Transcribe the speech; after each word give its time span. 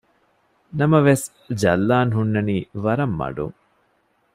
ނަމަވެސް 0.77 1.25
ޖަލާން 1.61 2.11
ހުންނަނީ 2.15 2.57
ވަރަށް 2.83 3.15
މަޑުން 3.19 3.55